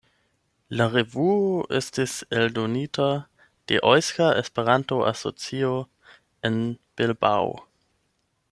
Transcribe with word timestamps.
La 0.79 0.85
revuo 0.93 1.57
estis 1.79 2.15
eldonita 2.39 3.11
de 3.73 3.79
Eŭska 3.91 4.31
Esperanto-Asocio 4.43 5.73
en 6.51 6.61
Bilbao. 6.73 7.55